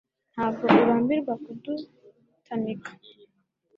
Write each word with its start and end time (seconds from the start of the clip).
ntabwo 0.33 0.63
urambirwa 0.81 1.33
kudutamika 1.43 2.91